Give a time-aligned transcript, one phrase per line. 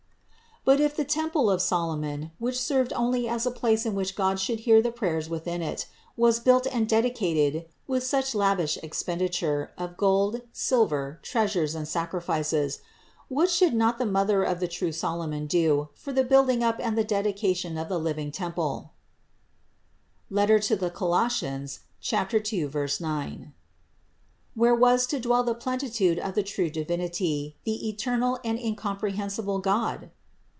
[0.63, 4.39] But if the temple of Solomon, which served only as a place in which God
[4.39, 9.69] should hear the prayers within it, was built and dedicated with such lavish ex penditure
[9.75, 12.79] of gold, silver, treasures and sacrifices,
[13.27, 16.95] what should not the Mother of the true Solomon do for the building up and
[16.95, 18.91] the dedication of the living temple
[20.31, 21.79] (Colos.
[22.79, 23.53] 2, 9)
[24.53, 30.11] where was to dwell the plenitude of the true Divinity, the eternal and incomprehensible God?